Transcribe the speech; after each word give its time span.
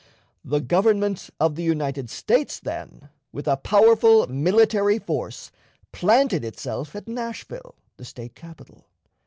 The 0.43 0.61
Government 0.61 1.29
of 1.39 1.53
the 1.53 1.61
United 1.61 2.09
States, 2.09 2.59
then, 2.59 3.09
with 3.31 3.47
a 3.47 3.55
powerful 3.57 4.25
military 4.25 4.97
force, 4.97 5.51
planted 5.91 6.43
itself 6.43 6.95
at 6.95 7.07
Nashville, 7.07 7.75
the 7.97 8.05
State 8.05 8.33
capital. 8.33 8.87